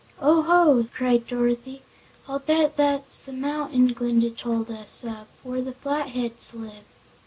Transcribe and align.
"Oh, 0.19 0.41
ho!" 0.41 0.87
cried 0.95 1.27
Dorothy; 1.27 1.83
"I'll 2.27 2.39
bet 2.39 2.75
that's 2.75 3.23
the 3.23 3.33
mountain 3.33 3.93
Glinda 3.93 4.31
told 4.31 4.71
us 4.71 5.03
of, 5.03 5.27
where 5.43 5.61
the 5.61 5.73
Flatheads 5.73 6.55
live." 6.55 6.85